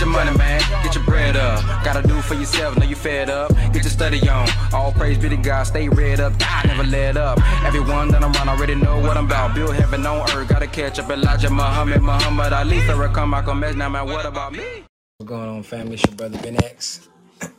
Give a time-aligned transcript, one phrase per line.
[0.00, 0.60] your money, man.
[0.82, 1.62] Get your bread up.
[1.84, 3.54] Gotta do for yourself, know you fed up.
[3.72, 4.48] Get your study on.
[4.72, 6.38] All praise be to God, stay read up.
[6.38, 7.38] God never let up.
[7.64, 9.54] Everyone that I'm around already know what I'm about.
[9.54, 10.48] Build heaven on earth.
[10.48, 13.76] Gotta catch up Elijah Muhammad, Muhammad Ali, Farrakhan, Malcolm X.
[13.76, 14.84] Now, man, what about me?
[15.18, 15.94] What's going on, family?
[15.94, 17.08] It's your brother Ben X.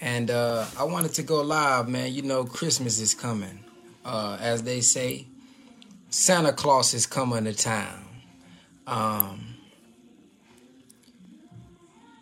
[0.00, 2.12] and uh, I wanted to go live, man.
[2.12, 3.64] You know, Christmas is coming.
[4.04, 5.26] Uh, as they say,
[6.10, 8.04] Santa Claus is coming to town.
[8.86, 9.57] Um,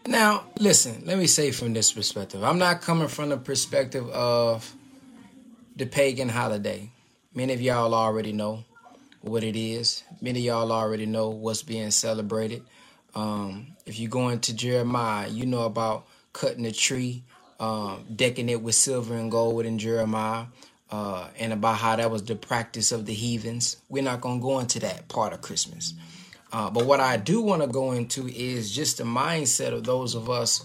[0.08, 2.42] now, listen, let me say from this perspective.
[2.44, 4.74] I'm not coming from the perspective of
[5.76, 6.90] the pagan holiday.
[7.34, 8.64] Many of y'all already know
[9.20, 10.02] what it is.
[10.20, 12.62] Many of y'all already know what's being celebrated.
[13.14, 17.22] Um, if you go into Jeremiah, you know about cutting a tree,
[17.58, 20.46] um, decking it with silver and gold in Jeremiah
[20.90, 23.78] uh, and about how that was the practice of the heathens.
[23.88, 25.94] We're not going to go into that part of Christmas.
[26.56, 30.14] Uh, but what I do want to go into is just the mindset of those
[30.14, 30.64] of us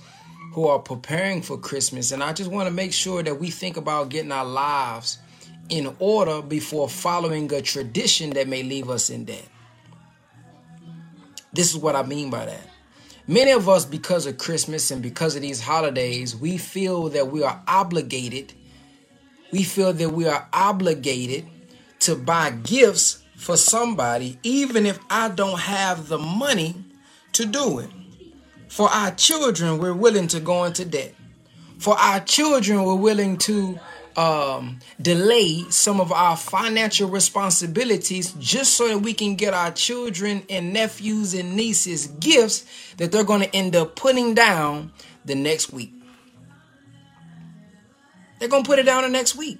[0.54, 2.14] who are preparing for Christmas.
[2.14, 5.17] And I just want to make sure that we think about getting our lives
[5.67, 9.45] in order before following a tradition that may leave us in debt.
[11.52, 12.70] This is what I mean by that.
[13.28, 17.44] Many of us, because of Christmas and because of these holidays, we feel that we
[17.44, 18.53] are obligated
[19.52, 21.45] we feel that we are obligated
[22.00, 26.75] to buy gifts for somebody, even if I don't have the money
[27.34, 27.89] to do it.
[28.67, 31.16] For our children, we're willing to go into debt.
[31.80, 33.80] For our children, we're willing to
[34.16, 40.44] um, delay some of our financial responsibilities just so that we can get our children
[40.48, 44.92] and nephews and nieces gifts that they're going to end up putting down
[45.26, 45.92] the next week.
[48.38, 49.58] They're going to put it down the next week.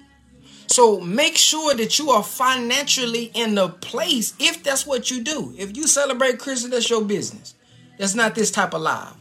[0.72, 5.54] So make sure that you are financially in the place if that's what you do.
[5.58, 7.54] If you celebrate Christmas, that's your business.
[7.98, 9.12] That's not this type of live.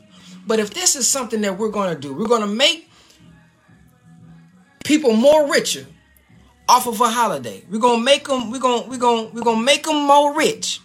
[0.48, 2.90] But if this is something that we're going to do, we're going to make
[4.86, 5.86] people more richer
[6.70, 7.66] off of a holiday.
[7.70, 10.34] We're going to make them we're going we're going we're going to make them more
[10.34, 10.80] rich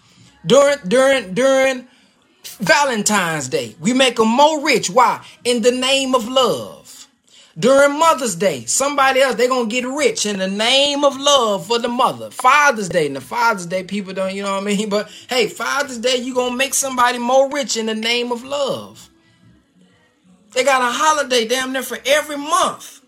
[0.45, 1.87] during during during
[2.59, 3.77] Valentine's Day.
[3.79, 4.91] We make them more rich.
[4.91, 5.25] Why?
[5.45, 6.76] In the name of love
[7.59, 8.65] during Mother's Day.
[8.67, 12.31] Somebody else, they're going to get rich in the name of love for the mother.
[12.31, 13.07] Father's Day.
[13.07, 14.89] and the Father's Day, people don't, you know what I mean?
[14.97, 18.45] But hey, Father's Day, you're going to make somebody more rich in the name of
[18.45, 19.11] love.
[20.53, 23.01] They got a holiday damn near for every month.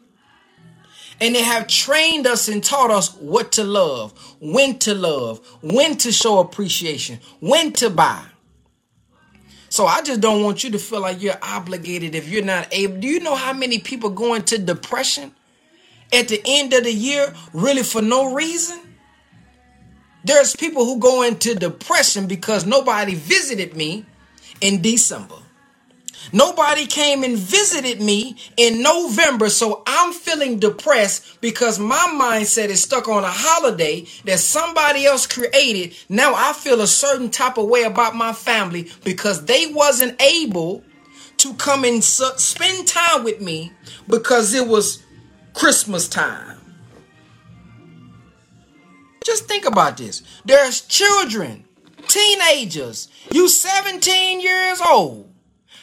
[1.21, 5.97] And they have trained us and taught us what to love, when to love, when
[5.99, 8.25] to show appreciation, when to buy.
[9.79, 12.97] So I just don't want you to feel like you're obligated if you're not able.
[12.97, 15.33] Do you know how many people go into depression
[16.13, 18.81] at the end of the year really for no reason?
[20.25, 24.05] There's people who go into depression because nobody visited me
[24.61, 25.37] in December.
[26.33, 32.83] Nobody came and visited me in November, so I'm feeling depressed because my mindset is
[32.83, 35.97] stuck on a holiday that somebody else created.
[36.09, 40.85] Now I feel a certain type of way about my family because they wasn't able
[41.39, 43.73] to come and spend time with me
[44.09, 45.03] because it was
[45.55, 46.59] Christmas time.
[49.25, 50.23] Just think about this.
[50.45, 51.65] There's children,
[52.09, 55.28] teenagers, you 17 years old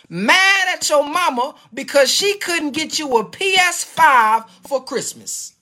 [0.10, 5.54] mad at your mama because she couldn't get you a PS5 for Christmas.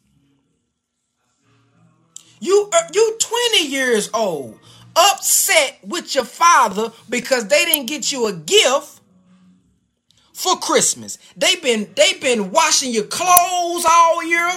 [2.39, 4.59] You uh, you 20 years old,
[4.95, 8.99] upset with your father because they didn't get you a gift
[10.33, 11.17] for Christmas.
[11.37, 14.51] They've been they've been washing your clothes all year.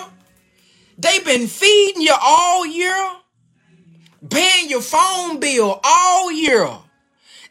[0.99, 3.13] They've been feeding you all year.
[4.31, 6.69] Paying your phone bill all year.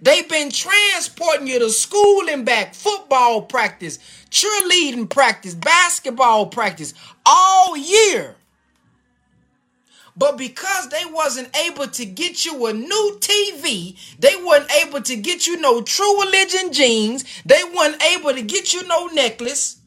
[0.01, 6.93] They've been transporting you to school and back, football practice, cheerleading practice, basketball practice
[7.25, 8.35] all year.
[10.17, 15.15] But because they wasn't able to get you a new TV, they weren't able to
[15.17, 19.77] get you no true religion jeans, they weren't able to get you no necklace.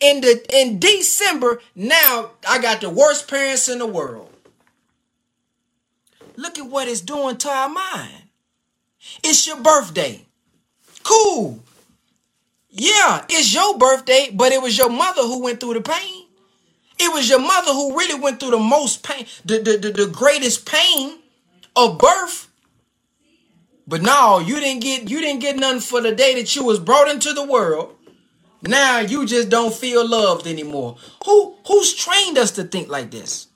[0.00, 4.30] In the in December, now I got the worst parents in the world.
[6.36, 8.25] Look at what it's doing to our mind.
[9.22, 10.24] It's your birthday.
[11.02, 11.60] Cool.
[12.70, 16.26] Yeah, it's your birthday, but it was your mother who went through the pain.
[16.98, 20.06] It was your mother who really went through the most pain, the, the, the, the
[20.06, 21.18] greatest pain
[21.74, 22.48] of birth.
[23.86, 26.80] But no, you didn't get you didn't get nothing for the day that you was
[26.80, 27.94] brought into the world.
[28.62, 30.96] Now you just don't feel loved anymore.
[31.24, 33.46] Who who's trained us to think like this?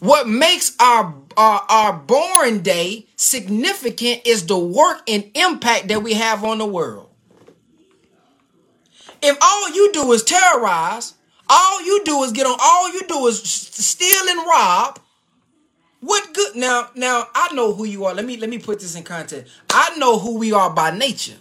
[0.00, 6.14] What makes our, our our born day significant is the work and impact that we
[6.14, 7.08] have on the world.
[9.20, 11.14] If all you do is terrorize,
[11.48, 15.00] all you do is get on, all you do is steal and rob,
[16.00, 18.14] what good now now I know who you are.
[18.14, 19.52] Let me let me put this in context.
[19.70, 21.36] I know who we are by nature.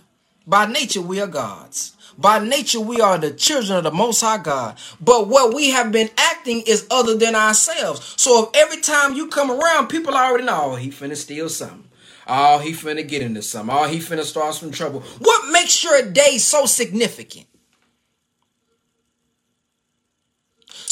[0.47, 1.96] By nature, we are gods.
[2.17, 4.77] By nature, we are the children of the Most High God.
[4.99, 8.15] But what we have been acting is other than ourselves.
[8.17, 11.83] So if every time you come around, people already know, oh, he finna steal something.
[12.27, 13.75] Oh, he finna get into something.
[13.75, 15.01] Oh, he finna start some trouble.
[15.19, 17.45] What makes your day so significant?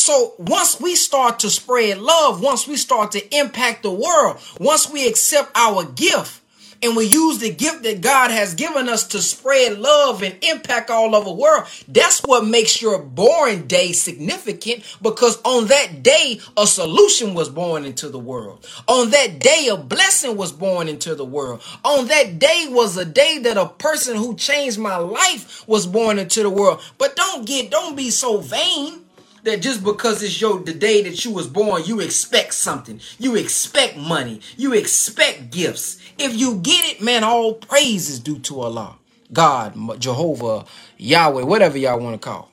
[0.06, 4.88] So once we start to spread love, once we start to impact the world, once
[4.88, 6.42] we accept our gift,
[6.86, 10.92] and we use the gift that God has given us to spread love and impact
[10.92, 16.40] all over the world, that's what makes your born day significant because on that day,
[16.56, 18.68] a solution was born into the world.
[18.88, 21.64] On that day, a blessing was born into the world.
[21.84, 26.20] On that day was a day that a person who changed my life was born
[26.20, 26.82] into the world.
[27.00, 29.05] But don't get, don't be so vain
[29.46, 33.00] that just because it's your the day that you was born, you expect something.
[33.20, 34.42] You expect money.
[34.58, 36.02] You expect gifts.
[36.18, 38.98] If you get it, man, all praise is due to Allah,
[39.32, 40.66] God, Jehovah,
[40.98, 42.52] Yahweh, whatever y'all want to call.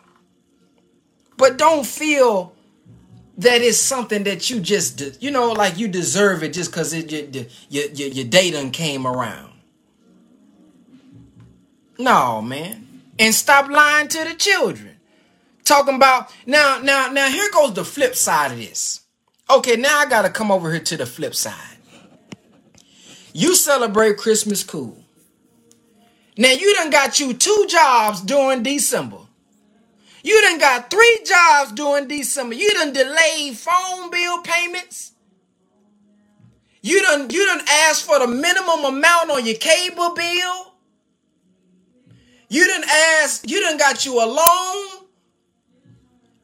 [1.38, 2.54] But don't feel
[3.38, 7.10] that it's something that you just, you know, like you deserve it just because it
[7.10, 9.50] your, your, your, your day done came around.
[11.98, 13.02] No, man.
[13.18, 14.91] And stop lying to the children.
[15.64, 19.02] Talking about now, now, now, here goes the flip side of this.
[19.48, 21.76] Okay, now I gotta come over here to the flip side.
[23.32, 24.98] You celebrate Christmas cool.
[26.36, 29.18] Now you done got you two jobs during December.
[30.22, 32.54] You done got three jobs during December.
[32.54, 35.12] You done delayed phone bill payments.
[36.80, 40.74] You done you done asked for the minimum amount on your cable bill.
[42.48, 44.91] You done asked, you done got you a loan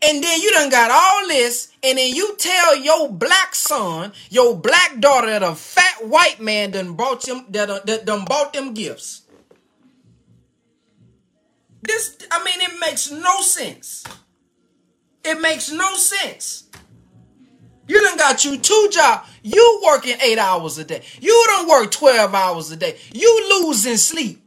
[0.00, 4.56] and then you done got all this, and then you tell your black son, your
[4.56, 8.52] black daughter that a fat white man done bought them that, uh, that done bought
[8.52, 9.22] them gifts.
[11.82, 14.04] This, I mean, it makes no sense.
[15.24, 16.64] It makes no sense.
[17.88, 19.28] You done got you two jobs.
[19.42, 21.02] You working eight hours a day.
[21.20, 22.96] You don't work 12 hours a day.
[23.12, 24.42] You losing sleep.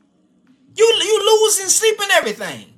[0.75, 2.70] You you losing sleep and everything.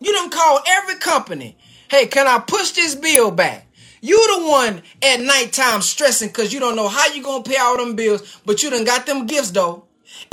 [0.00, 1.56] You done call every company.
[1.88, 3.66] Hey, can I push this bill back?
[4.00, 7.76] You the one at nighttime stressing because you don't know how you gonna pay all
[7.76, 9.84] them bills, but you done got them gifts though.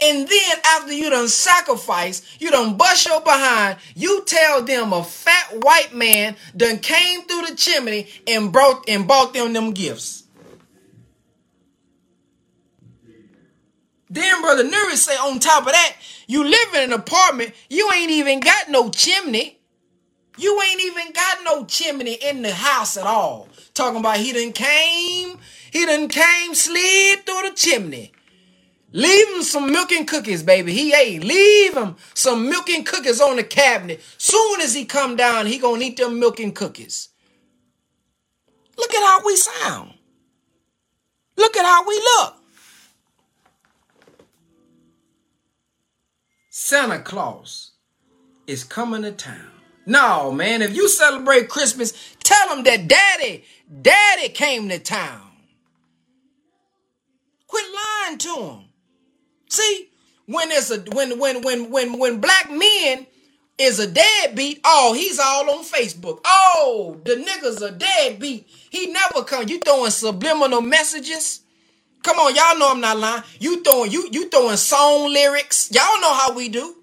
[0.01, 5.03] And then after you done sacrifice, you done bust your behind, you tell them a
[5.03, 10.23] fat white man done came through the chimney and brought and bought them them gifts.
[14.09, 15.95] Then Brother Nuri say on top of that,
[16.27, 19.56] you live in an apartment, you ain't even got no chimney.
[20.37, 23.49] You ain't even got no chimney in the house at all.
[23.73, 25.39] Talking about he done came,
[25.71, 28.13] he done came, slid through the chimney.
[28.93, 30.73] Leave him some milk and cookies, baby.
[30.73, 31.23] He ate.
[31.23, 34.01] Leave him some milk and cookies on the cabinet.
[34.17, 37.09] Soon as he come down, he gonna eat them milk and cookies.
[38.77, 39.93] Look at how we sound.
[41.37, 42.35] Look at how we look.
[46.49, 47.71] Santa Claus
[48.47, 49.56] is coming to town.
[49.87, 53.45] No, man, if you celebrate Christmas, tell them that daddy,
[53.83, 55.23] daddy came to town.
[57.47, 58.65] Quit lying to them.
[59.49, 59.89] See,
[60.27, 63.07] when there's a when when when when when black men
[63.59, 66.21] is a deadbeat, oh, he's all on Facebook.
[66.25, 68.47] Oh, the nigga's a deadbeat.
[68.71, 69.47] He never come.
[69.49, 71.41] You throwing subliminal messages.
[72.03, 73.23] Come on, y'all know I'm not lying.
[73.41, 75.71] You throwing you you throwing song lyrics.
[75.73, 76.76] Y'all know how we do.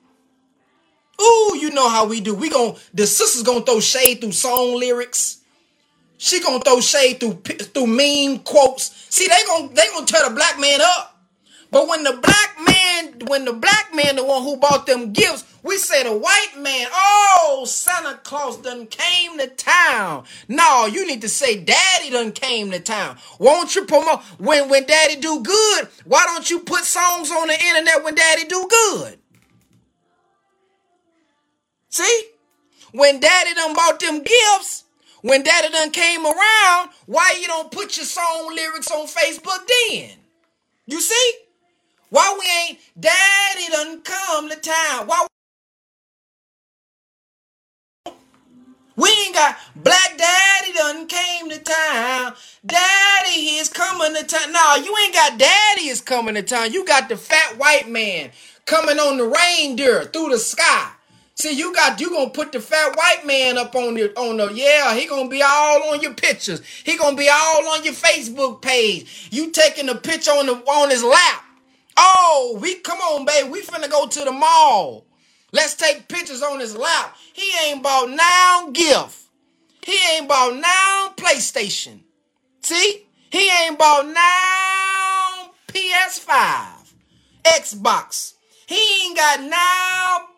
[1.21, 2.35] Ooh, you know how we do.
[2.35, 5.39] We gon' the sister's gonna throw shade through song lyrics.
[6.19, 8.93] She gonna throw shade through through meme quotes.
[9.15, 11.13] See, they gonna they gonna tear the black man up.
[11.71, 15.45] But when the black man, when the black man, the one who bought them gifts,
[15.65, 20.25] we say the white man, oh, Santa Claus done came to town.
[20.47, 23.17] No, you need to say daddy done came to town.
[23.41, 25.89] Won't you promote when when daddy do good?
[26.05, 29.19] Why don't you put songs on the internet when daddy do good?
[31.95, 32.23] See?
[32.91, 34.83] When daddy done bought them gifts,
[35.23, 40.11] when daddy done came around, why you don't put your song lyrics on Facebook then?
[40.87, 41.33] You see?
[42.11, 45.07] Why we ain't daddy done come to town?
[45.07, 45.25] Why
[48.97, 52.35] We ain't got black daddy done came to town.
[52.67, 54.51] Daddy is coming to town.
[54.51, 56.73] No, you ain't got daddy is coming to town.
[56.73, 58.33] You got the fat white man
[58.67, 60.91] coming on the reindeer through the sky.
[61.37, 64.53] See, you got you gonna put the fat white man up on the on the
[64.55, 66.63] yeah, he gonna be all on your pictures.
[66.85, 69.29] He gonna be all on your Facebook page.
[69.31, 71.45] You taking a picture on the on his lap.
[71.97, 73.49] Oh, we come on, baby.
[73.49, 75.07] We finna go to the mall.
[75.53, 77.17] Let's take pictures on his lap.
[77.33, 79.25] He ain't bought now gift.
[79.85, 82.01] He ain't bought now PlayStation.
[82.63, 83.07] See?
[83.31, 86.95] He ain't bought now PS5,
[87.45, 88.35] Xbox.
[88.67, 90.34] He ain't got now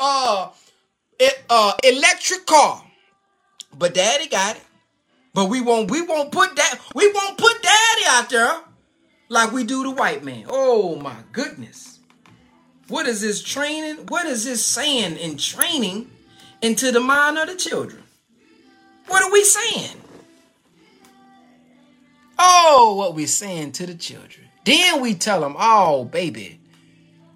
[0.00, 0.50] uh,
[1.48, 2.84] uh electric car.
[3.78, 4.62] But daddy got it.
[5.32, 8.60] But we won't we won't put that we won't put daddy out there
[9.28, 10.46] like we do the white man.
[10.48, 12.00] Oh my goodness.
[12.88, 14.06] What is this training?
[14.08, 16.10] What is this saying in training
[16.60, 18.02] into the mind of the children?
[19.06, 19.96] What are we saying?
[22.38, 24.48] Oh, what we saying to the children.
[24.64, 26.60] Then we tell them, oh, baby,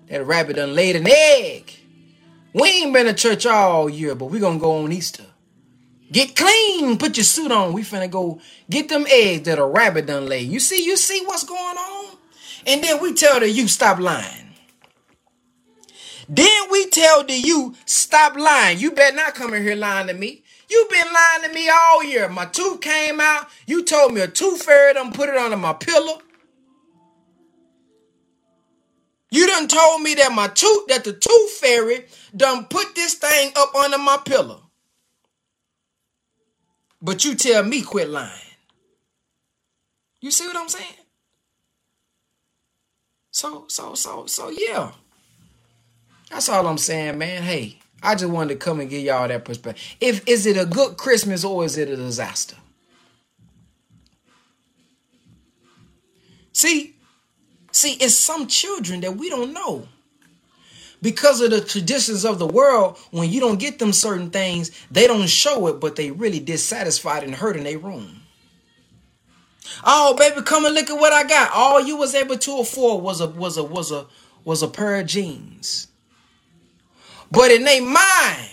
[0.09, 1.73] that rabbit done laid an egg.
[2.55, 5.25] We ain't been to church all year, but we gonna go on Easter.
[6.13, 7.73] Get clean, put your suit on.
[7.73, 10.49] We finna go get them eggs that a rabbit done laid.
[10.49, 12.17] You see, you see what's going on?
[12.65, 14.55] And then we tell the you stop lying.
[16.29, 18.79] Then we tell the you stop lying.
[18.79, 20.45] You better not come in here lying to me.
[20.71, 22.29] you been lying to me all year.
[22.29, 23.49] My tooth came out.
[23.67, 26.21] You told me a tooth fairy done put it under my pillow.
[29.35, 32.05] You done told me that my tooth, that the tooth fairy
[32.37, 34.63] done put this thing up under my pillow.
[37.03, 38.31] But you tell me quit lying.
[40.21, 40.87] You see what I'm saying?
[43.33, 44.93] So, so, so, so, yeah.
[46.31, 47.43] That's all I'm saying, man.
[47.43, 49.97] Hey, I just wanted to come and give y'all that perspective.
[50.01, 52.55] If is it a good Christmas or is it a disaster?
[56.53, 56.94] See,
[57.75, 59.89] See, it's some children that we don't know.
[61.03, 65.09] Because of the traditions of the world, when you don't get them certain things, they
[65.09, 68.23] don't show it, but they really dissatisfied and hurt in their room.
[69.85, 71.51] Oh, baby, come and look at what I got.
[71.53, 74.07] All you was able to afford was a was a was a
[74.45, 75.89] was a pair of jeans.
[77.33, 78.51] But in their mind,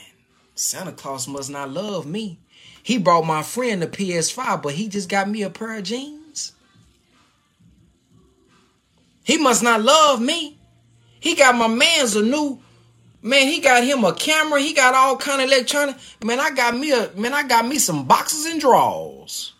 [0.55, 2.39] Santa Claus must not love me.
[2.81, 6.20] He brought my friend a PS5, but he just got me a pair of jeans.
[9.23, 10.57] He must not love me.
[11.19, 12.59] He got my man's a new
[13.21, 13.47] man.
[13.47, 14.59] He got him a camera.
[14.59, 15.95] He got all kind of electronic.
[16.23, 17.33] Man, I got me a man.
[17.33, 19.53] I got me some boxes and drawers.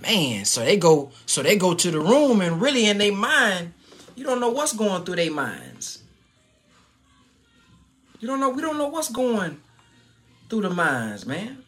[0.00, 1.12] Man, so they go.
[1.26, 3.72] So they go to the room and really in their mind,
[4.16, 6.02] you don't know what's going through their minds.
[8.20, 8.50] You don't know.
[8.50, 9.60] We don't know what's going
[10.48, 11.62] through the minds, man.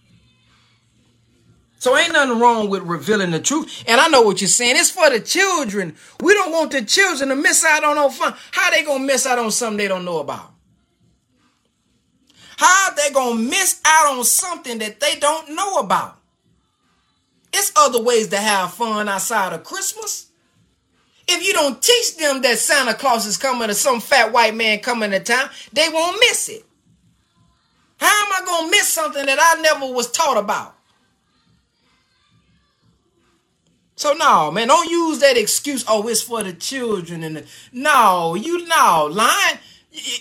[1.87, 3.85] So ain't nothing wrong with revealing the truth.
[3.87, 4.75] And I know what you're saying.
[4.75, 5.95] It's for the children.
[6.21, 8.35] We don't want the children to miss out on no fun.
[8.51, 10.51] How they gonna miss out on something they don't know about?
[12.57, 16.19] How they gonna miss out on something that they don't know about?
[17.53, 20.27] It's other ways to have fun outside of Christmas.
[21.29, 24.81] If you don't teach them that Santa Claus is coming or some fat white man
[24.81, 26.65] coming to town, they won't miss it.
[27.99, 30.76] How am I gonna miss something that I never was taught about?
[33.97, 35.85] So no, man, don't use that excuse.
[35.89, 39.59] Oh, it's for the children and the, no, you no lying.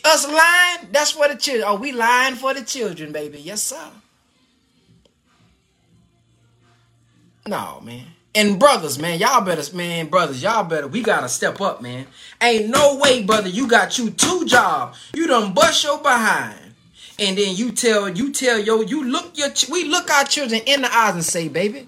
[0.05, 0.87] Us lying.
[0.93, 1.67] That's for the children.
[1.67, 3.39] Oh, we lying for the children, baby.
[3.39, 3.91] Yes, sir.
[7.45, 8.05] No, man.
[8.33, 10.87] And brothers, man, y'all better, man, brothers, y'all better.
[10.87, 12.07] We gotta step up, man.
[12.41, 13.47] Ain't no way, brother.
[13.49, 14.97] You got you two jobs.
[15.13, 16.73] You done bust your behind,
[17.17, 20.81] and then you tell you tell yo you look your we look our children in
[20.81, 21.87] the eyes and say, baby,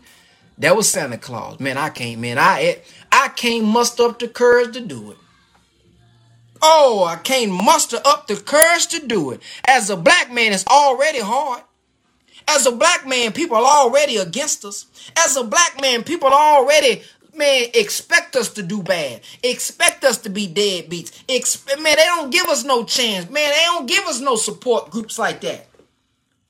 [0.59, 1.59] that was Santa Claus.
[1.59, 2.37] Man, I can't, man.
[2.39, 5.17] I I can't muster up the courage to do it.
[6.61, 9.41] Oh, I can't muster up the courage to do it.
[9.67, 11.61] As a black man, it's already hard.
[12.47, 14.85] As a black man, people are already against us.
[15.17, 17.03] As a black man, people are already,
[17.35, 19.21] man, expect us to do bad.
[19.43, 21.23] Expect us to be deadbeats.
[21.27, 23.29] Expe- man, they don't give us no chance.
[23.29, 25.67] Man, they don't give us no support groups like that.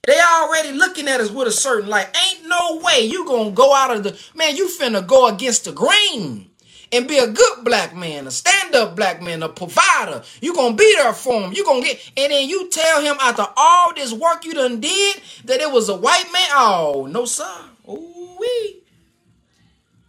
[0.08, 2.08] They already looking at us with a certain light.
[2.32, 4.56] Ain't no way you gonna go out of the man.
[4.56, 6.50] You finna go against the grain
[6.94, 10.24] and be a good black man, a stand-up black man, a provider.
[10.42, 11.54] You gonna be there for him.
[11.54, 15.22] You gonna get, and then you tell him after all this work you done did
[15.46, 16.50] that it was a white man.
[16.54, 17.56] Oh no, sir.
[17.90, 18.84] Ooh wee.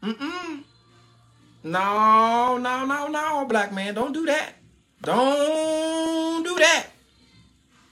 [0.05, 0.63] Mm-mm.
[1.65, 3.95] No, no, no, no, black man.
[3.95, 4.55] Don't do that.
[5.03, 6.88] Don't do that.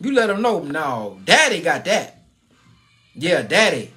[0.00, 2.22] You let them know, no, daddy got that.
[3.14, 3.92] Yeah, daddy.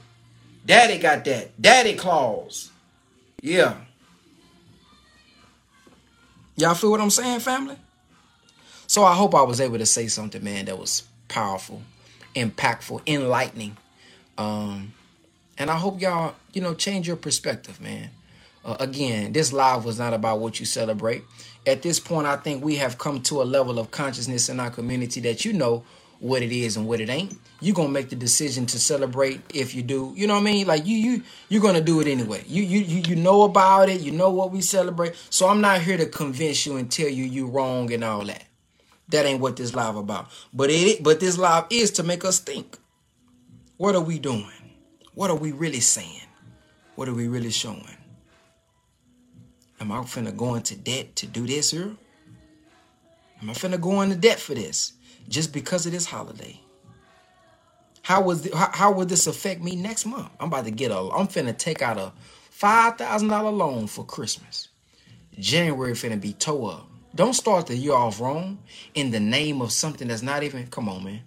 [0.65, 1.61] Daddy got that.
[1.61, 2.71] Daddy claws.
[3.41, 3.75] Yeah.
[6.55, 7.75] Y'all feel what I'm saying, family?
[8.87, 11.81] So I hope I was able to say something, man, that was powerful,
[12.35, 13.77] impactful, enlightening.
[14.37, 14.93] Um,
[15.57, 18.09] and I hope y'all, you know, change your perspective, man.
[18.63, 21.23] Uh, again, this live was not about what you celebrate.
[21.67, 24.69] At this point, I think we have come to a level of consciousness in our
[24.71, 25.83] community that you know
[26.19, 27.37] what it is and what it ain't.
[27.61, 30.13] You're gonna make the decision to celebrate if you do.
[30.17, 30.67] You know what I mean?
[30.67, 32.43] Like you you you're gonna do it anyway.
[32.47, 35.15] You you you you know about it, you know what we celebrate.
[35.29, 38.45] So I'm not here to convince you and tell you you wrong and all that.
[39.09, 40.29] That ain't what this live about.
[40.53, 42.77] But it but this live is to make us think.
[43.77, 44.51] What are we doing?
[45.15, 46.21] What are we really saying?
[46.95, 47.98] What are we really showing?
[49.81, 51.95] Am I finna go into debt to do this here?
[53.41, 54.93] Am I finna go into debt for this?
[55.27, 56.59] Just because of this holiday?
[58.01, 60.29] How was the, how, how would this affect me next month?
[60.39, 62.11] I'm about to get a I'm finna take out a
[62.49, 64.69] five thousand dollar loan for Christmas.
[65.37, 66.89] January finna be toe up.
[67.15, 68.59] Don't start the year off wrong
[68.95, 71.21] in the name of something that's not even come on, man.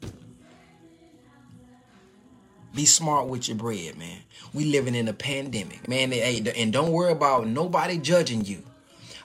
[2.75, 4.19] Be smart with your bread, man.
[4.55, 6.12] We living in a pandemic, man.
[6.12, 8.62] And don't worry about nobody judging you.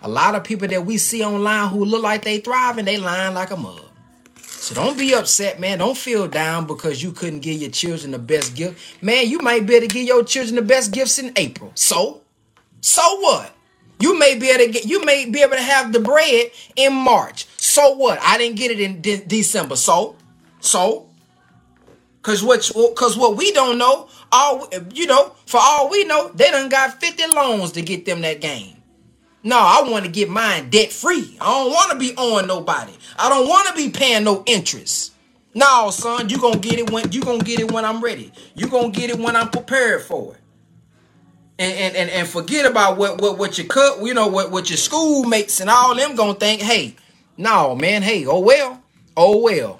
[0.01, 3.33] A lot of people that we see online who look like they thriving, they lying
[3.33, 3.81] like a mug.
[4.35, 5.77] So don't be upset, man.
[5.77, 9.01] Don't feel down because you couldn't give your children the best gift.
[9.01, 11.71] Man, you might be able to give your children the best gifts in April.
[11.75, 12.21] So,
[12.81, 13.53] so what?
[13.99, 16.93] You may be able to get, you may be able to have the bread in
[16.93, 17.47] March.
[17.57, 18.19] So what?
[18.21, 19.75] I didn't get it in de- December.
[19.75, 20.15] So,
[20.59, 21.06] so,
[22.27, 26.27] Cause what, oh, cause what we don't know, all you know, for all we know,
[26.35, 28.75] they done got 50 loans to get them that game.
[29.43, 31.37] No, I want to get mine debt free.
[31.39, 32.91] I don't want to be owing nobody.
[33.17, 35.13] I don't want to be paying no interest.
[35.53, 38.33] No, son, you gonna get it when you gonna get it when I'm ready.
[38.55, 40.41] You gonna get it when I'm prepared for it.
[41.59, 44.69] And and and, and forget about what what what your cut, you know, what what
[44.69, 46.61] your schoolmates and all them gonna think.
[46.61, 46.97] Hey,
[47.37, 48.01] no, man.
[48.01, 48.83] Hey, oh well,
[49.15, 49.79] oh well.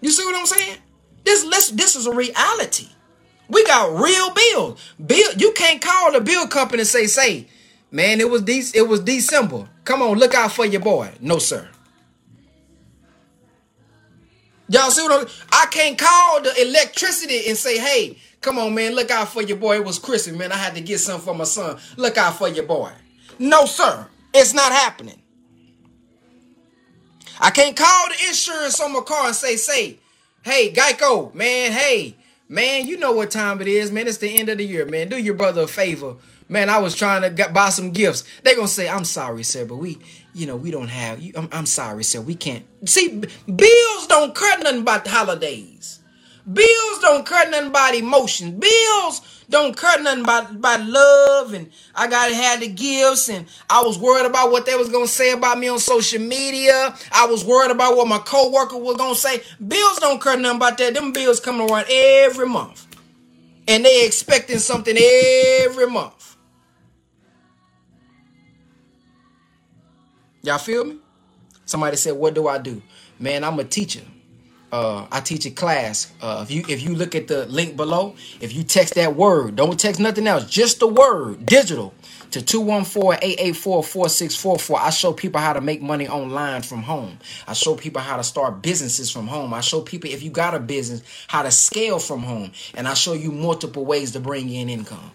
[0.00, 0.78] You see what I'm saying?
[1.26, 2.86] This listen, this is a reality.
[3.48, 4.94] We got real bills.
[5.04, 7.48] Bill, you can't call the bill company and say, say,
[7.90, 9.68] man, it was it was December.
[9.84, 11.12] Come on, look out for your boy.
[11.20, 11.68] No, sir.
[14.68, 18.94] Y'all see what I'm I can't call the electricity and say, hey, come on, man,
[18.94, 19.76] look out for your boy.
[19.76, 20.52] It was Christmas, man.
[20.52, 21.76] I had to get something for my son.
[21.96, 22.92] Look out for your boy.
[23.40, 24.06] No, sir.
[24.32, 25.20] It's not happening.
[27.40, 29.98] I can't call the insurance on my car and say, say,
[30.46, 32.14] Hey, Geico, man, hey,
[32.48, 34.06] man, you know what time it is, man.
[34.06, 35.08] It's the end of the year, man.
[35.08, 36.14] Do your brother a favor.
[36.48, 38.22] Man, I was trying to get, buy some gifts.
[38.44, 39.98] They gonna say, I'm sorry, sir, but we,
[40.34, 42.64] you know, we don't have, you, I'm, I'm sorry, sir, we can't.
[42.88, 45.98] See, bills don't cut nothing about the holidays.
[46.50, 48.52] Bills don't cut nothing about emotions.
[48.52, 53.82] Bills don't cut nothing about, about love and I gotta have the gifts and I
[53.82, 56.94] was worried about what they was gonna say about me on social media.
[57.12, 59.42] I was worried about what my coworker was gonna say.
[59.66, 60.94] Bills don't cut nothing about that.
[60.94, 62.86] Them bills coming around every month.
[63.68, 66.36] And they expecting something every month.
[70.42, 70.98] Y'all feel me?
[71.64, 72.80] Somebody said, what do I do?
[73.18, 74.02] Man, I'm a teacher.
[74.72, 76.12] Uh, I teach a class.
[76.20, 79.54] Uh, if you if you look at the link below, if you text that word,
[79.56, 81.94] don't text nothing else, just the word digital
[82.32, 84.78] to 214-884-4644.
[84.78, 87.18] I show people how to make money online from home.
[87.46, 89.54] I show people how to start businesses from home.
[89.54, 92.94] I show people if you got a business how to scale from home, and I
[92.94, 95.12] show you multiple ways to bring in income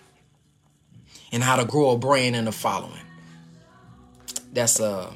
[1.32, 2.94] and how to grow a brand and a following.
[4.54, 5.12] That's uh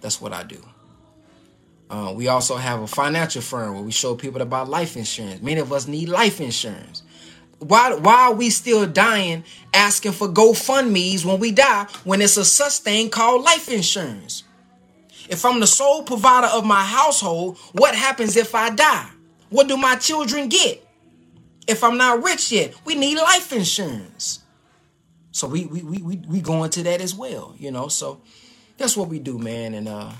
[0.00, 0.62] that's what I do.
[1.90, 5.40] Uh, we also have a financial firm where we show people about life insurance.
[5.40, 7.02] Many of us need life insurance.
[7.60, 9.42] Why, why are we still dying
[9.74, 14.44] asking for GoFundMe's when we die when it's a such thing called life insurance?
[15.28, 19.10] If I'm the sole provider of my household, what happens if I die?
[19.50, 20.84] What do my children get?
[21.66, 24.40] If I'm not rich yet, we need life insurance.
[25.32, 27.88] So we we we we, we go into that as well, you know.
[27.88, 28.22] So
[28.78, 29.74] that's what we do, man.
[29.74, 30.12] And uh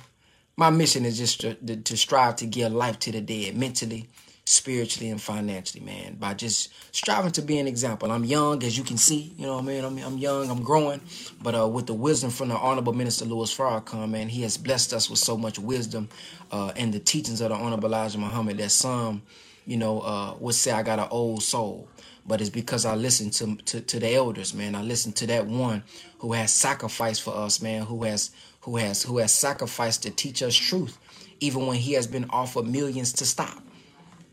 [0.59, 4.09] my mission is just to, to, strive to give life to the dead mentally
[4.45, 8.11] spiritually and financially man by just striving to be an example.
[8.11, 9.85] I'm young as you can see you know what i mean?
[9.85, 11.01] I'm, I'm young i'm growing
[11.43, 14.95] but uh, with the wisdom from the honorable minister louis farrakhan man he has blessed
[14.95, 16.09] us with so much wisdom
[16.51, 19.23] uh, and the teachings of the honorable elijah muhammad that some
[19.67, 21.89] you know uh, would say i got an old soul.
[22.27, 24.75] But it's because I listen to, to, to the elders, man.
[24.75, 25.83] I listen to that one
[26.19, 30.43] who has sacrificed for us, man, who has who has who has sacrificed to teach
[30.43, 30.99] us truth,
[31.41, 33.63] even when he has been offered millions to stop.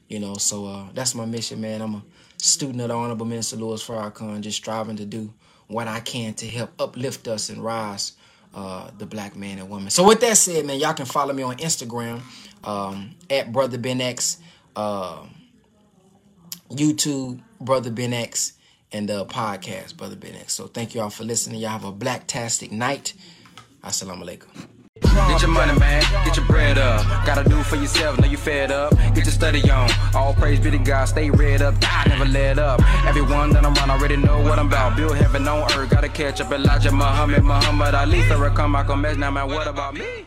[0.08, 1.82] You know, so uh, that's my mission, man.
[1.82, 2.04] I'm a
[2.38, 5.34] student of the Honorable Minister Louis Farrakhan, just striving to do
[5.68, 8.14] what I can to help uplift us and rise
[8.54, 9.90] uh, the black man and woman.
[9.90, 12.22] So with that said, man, y'all can follow me on Instagram
[12.64, 14.38] um, at Brother Ben X,
[14.76, 15.26] uh,
[16.70, 18.54] YouTube Brother Ben X,
[18.92, 20.54] and the podcast Brother Ben X.
[20.54, 21.60] So thank you all for listening.
[21.60, 23.14] Y'all have a blacktastic night.
[23.86, 24.50] Assalamu alaikum.
[25.30, 26.02] Get your money, man.
[26.26, 27.06] Get your bread up.
[27.26, 28.18] Gotta do for yourself.
[28.20, 28.98] Know you fed up.
[29.14, 29.90] Get your study on.
[30.16, 31.06] All praise be to God.
[31.06, 31.80] Stay read up.
[31.80, 32.82] God never let up.
[33.06, 34.96] Everyone that I'm around already know what I'm about.
[34.98, 35.90] Build heaven on earth.
[35.92, 36.52] Gotta catch up.
[36.52, 39.18] Elijah Muhammad, Muhammad Ali, Farrakhan, Malcolm X.
[39.18, 40.26] Now, man, what about me?